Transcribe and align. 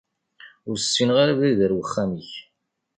Ur 0.69 0.75
ssineɣ 0.79 1.17
ara 1.23 1.33
abrid 1.35 1.59
ar 1.65 1.71
wexxam-ik. 1.77 2.31